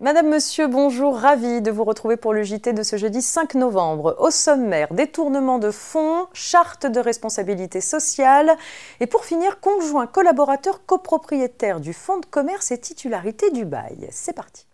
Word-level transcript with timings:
Madame, 0.00 0.28
Monsieur, 0.28 0.66
bonjour, 0.66 1.16
ravi 1.16 1.62
de 1.62 1.70
vous 1.70 1.84
retrouver 1.84 2.16
pour 2.16 2.32
le 2.32 2.42
JT 2.42 2.72
de 2.72 2.82
ce 2.82 2.96
jeudi 2.96 3.22
5 3.22 3.54
novembre. 3.54 4.16
Au 4.18 4.30
sommaire, 4.30 4.92
détournement 4.92 5.60
de 5.60 5.70
fonds, 5.70 6.26
charte 6.32 6.86
de 6.86 6.98
responsabilité 6.98 7.80
sociale 7.80 8.56
et 8.98 9.06
pour 9.06 9.24
finir, 9.24 9.60
conjoint 9.60 10.08
collaborateur 10.08 10.84
copropriétaire 10.84 11.78
du 11.78 11.92
fonds 11.92 12.18
de 12.18 12.26
commerce 12.26 12.72
et 12.72 12.78
titularité 12.78 13.52
du 13.52 13.64
bail. 13.64 14.08
C'est 14.10 14.34
parti. 14.34 14.66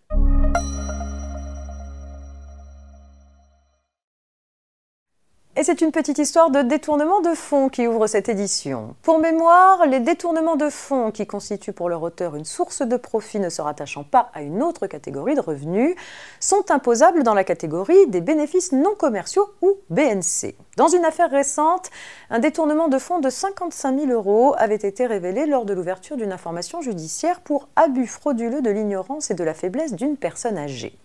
Et 5.61 5.63
c'est 5.63 5.81
une 5.81 5.91
petite 5.91 6.17
histoire 6.17 6.49
de 6.49 6.63
détournement 6.63 7.21
de 7.21 7.35
fonds 7.35 7.69
qui 7.69 7.85
ouvre 7.85 8.07
cette 8.07 8.29
édition. 8.29 8.95
Pour 9.03 9.19
mémoire, 9.19 9.85
les 9.85 9.99
détournements 9.99 10.55
de 10.55 10.71
fonds 10.71 11.11
qui 11.11 11.27
constituent 11.27 11.71
pour 11.71 11.87
leur 11.87 12.01
auteur 12.01 12.35
une 12.35 12.45
source 12.45 12.81
de 12.81 12.97
profit 12.97 13.37
ne 13.39 13.49
se 13.49 13.61
rattachant 13.61 14.03
pas 14.03 14.31
à 14.33 14.41
une 14.41 14.63
autre 14.63 14.87
catégorie 14.87 15.35
de 15.35 15.39
revenus 15.39 15.95
sont 16.39 16.71
imposables 16.71 17.21
dans 17.21 17.35
la 17.35 17.43
catégorie 17.43 18.07
des 18.07 18.21
bénéfices 18.21 18.71
non 18.71 18.95
commerciaux 18.95 19.51
ou 19.61 19.77
BNC. 19.91 20.55
Dans 20.77 20.87
une 20.87 21.05
affaire 21.05 21.29
récente, 21.29 21.91
un 22.31 22.39
détournement 22.39 22.87
de 22.87 22.97
fonds 22.97 23.19
de 23.19 23.29
55 23.29 23.99
000 23.99 24.11
euros 24.11 24.55
avait 24.57 24.73
été 24.73 25.05
révélé 25.05 25.45
lors 25.45 25.65
de 25.65 25.75
l'ouverture 25.75 26.17
d'une 26.17 26.33
information 26.33 26.81
judiciaire 26.81 27.39
pour 27.39 27.69
abus 27.75 28.07
frauduleux 28.07 28.63
de 28.63 28.71
l'ignorance 28.71 29.29
et 29.29 29.35
de 29.35 29.43
la 29.43 29.53
faiblesse 29.53 29.93
d'une 29.93 30.17
personne 30.17 30.57
âgée. 30.57 30.97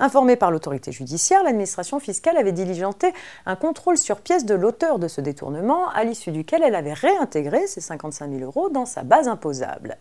Informée 0.00 0.36
par 0.36 0.50
l'autorité 0.50 0.92
judiciaire, 0.92 1.42
l'administration 1.44 2.00
fiscale 2.00 2.38
avait 2.38 2.52
diligenté 2.52 3.12
un 3.44 3.54
contrôle 3.54 3.98
sur 3.98 4.22
pièce 4.22 4.46
de 4.46 4.54
l'auteur 4.54 4.98
de 4.98 5.08
ce 5.08 5.20
détournement, 5.20 5.90
à 5.90 6.04
l'issue 6.04 6.32
duquel 6.32 6.62
elle 6.64 6.74
avait 6.74 6.94
réintégré 6.94 7.66
ces 7.66 7.82
55 7.82 8.30
000 8.30 8.42
euros 8.42 8.70
dans 8.70 8.86
sa 8.86 9.02
base 9.02 9.28
imposable. 9.28 9.98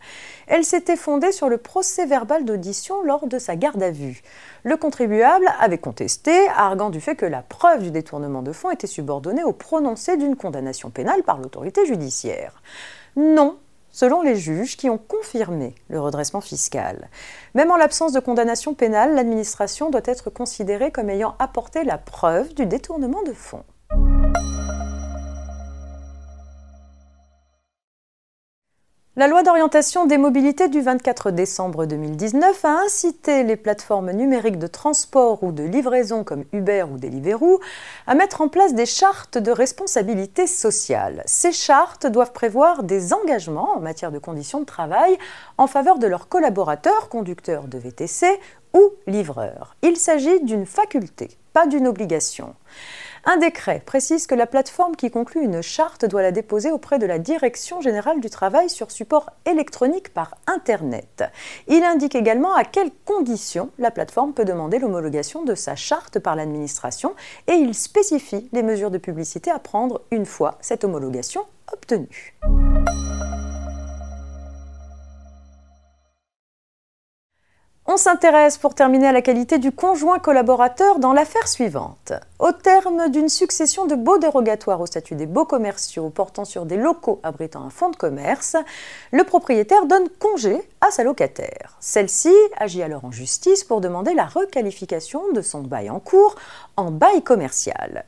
Elle 0.48 0.64
s'était 0.64 0.96
fondée 0.96 1.34
sur 1.34 1.50
le 1.50 1.58
procès 1.58 2.06
verbal 2.06 2.46
d'audition 2.46 3.04
lors 3.04 3.28
de 3.28 3.38
sa 3.40 3.58
garde 3.58 3.84
à 3.84 3.92
vue. 3.92 4.22
Le 4.64 4.78
contribuable 4.78 5.48
avait 5.60 5.78
contesté, 5.78 6.48
arguant 6.48 6.92
du 6.92 7.02
fait 7.02 7.16
que 7.16 7.26
la 7.26 7.42
preuve 7.42 7.84
du 7.84 7.92
détournement 7.92 8.42
de 8.42 8.54
fonds 8.54 8.72
était 8.72 8.88
subordonnée 8.88 9.44
au 9.44 9.52
prononcé 9.52 10.16
d'une 10.16 10.38
condamnation 10.38 10.92
pénale 10.92 11.24
par 11.24 11.40
l'autorité 11.40 11.86
judiciaire. 11.86 12.62
Non, 13.18 13.58
selon 13.92 14.22
les 14.22 14.36
juges 14.36 14.78
qui 14.78 14.90
ont 14.90 14.98
confirmé 14.98 15.76
le 15.90 16.00
redressement 16.00 16.42
fiscal. 16.42 17.10
Même 17.54 17.72
en 17.72 17.78
l'absence 17.78 18.14
de 18.14 18.20
condamnation 18.20 18.74
pénale, 18.74 19.16
l'administration 19.16 19.90
doit 19.90 20.02
être 20.06 20.30
considérée 20.30 20.92
comme 20.92 21.10
ayant 21.10 21.36
apporté 21.40 21.84
la 21.84 21.98
preuve 21.98 22.54
du 22.54 22.66
détournement 22.66 23.24
de 23.24 23.34
fonds. 23.34 23.64
La 29.20 29.28
loi 29.28 29.44
d'orientation 29.44 30.06
des 30.06 30.18
mobilités 30.18 30.70
du 30.70 30.80
24 30.80 31.32
décembre 31.32 31.86
2019 31.86 32.64
a 32.64 32.84
incité 32.86 33.44
les 33.44 33.58
plateformes 33.58 34.12
numériques 34.12 34.60
de 34.60 34.66
transport 34.66 35.44
ou 35.44 35.52
de 35.52 35.62
livraison 35.62 36.24
comme 36.24 36.46
Uber 36.54 36.86
ou 36.90 36.98
Deliveroo 36.98 37.60
à 38.08 38.16
mettre 38.16 38.40
en 38.40 38.48
place 38.48 38.74
des 38.74 38.86
chartes 38.86 39.38
de 39.38 39.52
responsabilité 39.52 40.48
sociale. 40.48 41.22
Ces 41.26 41.52
chartes 41.52 42.08
doivent 42.08 42.32
prévoir 42.32 42.84
des 42.84 43.12
engagements 43.12 43.76
en 43.76 43.82
matière 43.82 44.14
de 44.14 44.20
conditions 44.20 44.62
de 44.62 44.66
travail 44.66 45.18
en 45.58 45.68
faveur 45.68 46.00
de 46.00 46.08
leurs 46.08 46.30
collaborateurs, 46.30 47.10
conducteurs 47.10 47.68
de 47.68 47.78
VTC 47.78 48.26
ou 48.74 48.90
livreurs. 49.06 49.76
Il 49.82 49.98
s'agit 49.98 50.40
d'une 50.46 50.66
faculté, 50.66 51.28
pas 51.52 51.68
d'une 51.68 51.88
obligation. 51.88 52.56
Un 53.26 53.38
décret 53.38 53.82
précise 53.86 54.28
que 54.28 54.36
la 54.36 54.48
plateforme 54.48 54.96
qui 54.96 55.12
conclut 55.12 55.44
une 55.44 55.62
charte 55.62 56.06
doit 56.06 56.22
la 56.22 56.32
déposer 56.32 56.72
auprès 56.72 57.00
de 57.00 57.06
la 57.06 57.20
Direction 57.20 57.82
générale 57.82 58.22
du 58.22 58.30
travail 58.30 58.70
sur 58.70 58.92
support 58.92 59.30
électronique 59.46 60.14
par 60.14 60.36
Internet. 60.48 61.24
Il 61.68 61.84
indique 61.84 62.16
également 62.16 62.54
à 62.54 62.64
quelles 62.64 62.92
conditions 63.06 63.72
la 63.78 63.92
plateforme 63.92 64.34
peut 64.34 64.46
demander 64.46 64.80
l'homologation 64.80 65.44
de 65.44 65.56
sa 65.56 65.76
charte 65.76 66.20
par 66.20 66.36
l'administration 66.36 67.14
et 67.48 67.54
il 67.54 67.76
spécifie 67.76 68.50
les 68.54 68.64
mesures 68.64 68.92
de 68.92 68.98
publicité 68.98 69.52
à 69.52 69.60
prendre 69.60 70.02
une 70.12 70.26
fois 70.26 70.58
cette 70.62 70.84
homologation 70.84 71.42
obtenue. 71.74 72.36
On 77.92 77.98
s'intéresse 77.98 78.60
pour 78.60 78.76
terminer 78.76 79.08
à 79.08 79.12
la 79.12 79.24
qualité 79.24 79.58
du 79.58 79.72
conjoint 79.72 80.20
collaborateur 80.20 81.00
dans 81.00 81.12
l'affaire 81.12 81.48
suivante. 81.48 82.14
Au 82.38 82.52
terme 82.52 83.10
d'une 83.10 83.30
succession 83.30 83.88
de 83.88 83.96
baux 83.96 84.20
dérogatoires 84.20 84.80
au 84.80 84.86
statut 84.86 85.16
des 85.16 85.26
baux 85.26 85.46
commerciaux 85.46 86.12
portant 86.12 86.46
sur 86.46 86.68
des 86.68 86.78
locaux 86.78 87.20
abritant 87.24 87.64
un 87.64 87.72
fonds 87.72 87.90
de 87.90 87.96
commerce, 87.96 88.56
le 89.12 89.24
propriétaire 89.24 89.88
donne 89.88 90.08
congé 90.20 90.62
à 90.82 90.92
sa 90.92 91.04
locataire. 91.04 91.78
Celle-ci 91.80 92.32
agit 92.58 92.84
alors 92.84 93.06
en 93.06 93.12
justice 93.12 93.64
pour 93.64 93.82
demander 93.82 94.14
la 94.14 94.26
requalification 94.26 95.24
de 95.34 95.42
son 95.42 95.62
bail 95.62 95.90
en 95.90 96.00
cours 96.00 96.36
en 96.78 96.92
bail 96.92 97.24
commercial. 97.24 98.06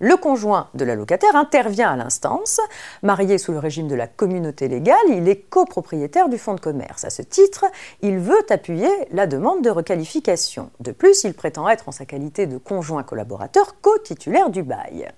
Le 0.00 0.16
conjoint 0.16 0.68
de 0.74 0.84
la 0.84 0.94
locataire 0.94 1.36
intervient 1.36 1.90
à 1.92 1.96
l'instance. 1.96 2.60
Marié 3.02 3.38
sous 3.38 3.52
le 3.52 3.58
régime 3.58 3.88
de 3.88 3.94
la 3.94 4.06
communauté 4.06 4.68
légale, 4.68 4.96
il 5.08 5.28
est 5.28 5.48
copropriétaire 5.48 6.28
du 6.28 6.38
fonds 6.38 6.54
de 6.54 6.60
commerce. 6.60 7.04
À 7.04 7.10
ce 7.10 7.22
titre, 7.22 7.64
il 8.02 8.18
veut 8.18 8.44
appuyer 8.50 8.90
la 9.12 9.26
demande 9.26 9.62
de 9.62 9.70
requalification. 9.70 10.70
De 10.80 10.92
plus, 10.92 11.24
il 11.24 11.34
prétend 11.34 11.68
être 11.68 11.88
en 11.88 11.92
sa 11.92 12.06
qualité 12.06 12.46
de 12.46 12.58
conjoint 12.58 13.02
collaborateur 13.02 13.80
co-titulaire 13.80 14.50
du 14.50 14.62
bail. 14.62 15.10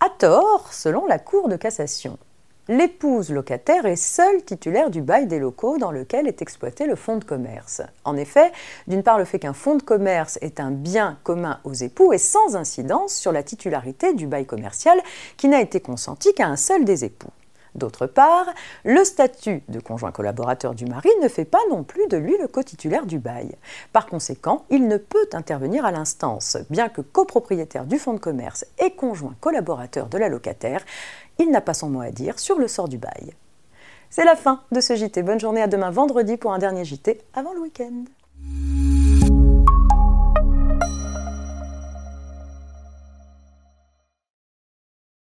À 0.00 0.10
tort, 0.10 0.72
selon 0.72 1.06
la 1.06 1.18
Cour 1.18 1.48
de 1.48 1.56
cassation 1.56 2.18
l'épouse 2.68 3.30
locataire 3.30 3.86
est 3.86 3.96
seule 3.96 4.42
titulaire 4.44 4.90
du 4.90 5.00
bail 5.00 5.26
des 5.26 5.38
locaux 5.38 5.78
dans 5.78 5.90
lequel 5.90 6.28
est 6.28 6.42
exploité 6.42 6.86
le 6.86 6.96
fonds 6.96 7.16
de 7.16 7.24
commerce. 7.24 7.82
En 8.04 8.16
effet, 8.16 8.52
d'une 8.86 9.02
part, 9.02 9.18
le 9.18 9.24
fait 9.24 9.38
qu'un 9.38 9.54
fonds 9.54 9.76
de 9.76 9.82
commerce 9.82 10.38
est 10.42 10.60
un 10.60 10.70
bien 10.70 11.18
commun 11.24 11.60
aux 11.64 11.72
époux 11.72 12.12
est 12.12 12.18
sans 12.18 12.56
incidence 12.56 13.14
sur 13.14 13.32
la 13.32 13.42
titularité 13.42 14.12
du 14.12 14.26
bail 14.26 14.46
commercial 14.46 14.98
qui 15.36 15.48
n'a 15.48 15.60
été 15.60 15.80
consenti 15.80 16.34
qu'à 16.34 16.46
un 16.46 16.56
seul 16.56 16.84
des 16.84 17.04
époux. 17.04 17.30
D'autre 17.74 18.06
part, 18.06 18.46
le 18.84 19.04
statut 19.04 19.62
de 19.68 19.80
conjoint 19.80 20.12
collaborateur 20.12 20.74
du 20.74 20.86
mari 20.86 21.10
ne 21.22 21.28
fait 21.28 21.44
pas 21.44 21.58
non 21.70 21.84
plus 21.84 22.06
de 22.08 22.16
lui 22.16 22.36
le 22.38 22.48
co-titulaire 22.48 23.06
du 23.06 23.18
bail. 23.18 23.54
Par 23.92 24.06
conséquent, 24.06 24.64
il 24.70 24.88
ne 24.88 24.96
peut 24.96 25.28
intervenir 25.32 25.84
à 25.84 25.92
l'instance, 25.92 26.56
bien 26.70 26.88
que 26.88 27.00
copropriétaire 27.00 27.84
du 27.84 27.98
fonds 27.98 28.14
de 28.14 28.18
commerce 28.18 28.64
et 28.78 28.92
conjoint 28.92 29.34
collaborateur 29.40 30.08
de 30.08 30.18
la 30.18 30.28
locataire, 30.28 30.84
il 31.38 31.50
n'a 31.50 31.60
pas 31.60 31.74
son 31.74 31.90
mot 31.90 32.00
à 32.00 32.10
dire 32.10 32.38
sur 32.38 32.58
le 32.58 32.68
sort 32.68 32.88
du 32.88 32.98
bail. 32.98 33.34
C'est 34.10 34.24
la 34.24 34.36
fin 34.36 34.62
de 34.72 34.80
ce 34.80 34.96
JT. 34.96 35.22
Bonne 35.22 35.40
journée 35.40 35.62
à 35.62 35.66
demain 35.66 35.90
vendredi 35.90 36.36
pour 36.36 36.52
un 36.52 36.58
dernier 36.58 36.84
JT 36.84 37.20
avant 37.34 37.52
le 37.52 37.60
week-end. 37.60 38.04